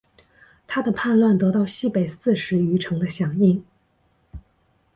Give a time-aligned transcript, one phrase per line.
[0.65, 3.63] 他的叛乱得到西北四十余城的响应。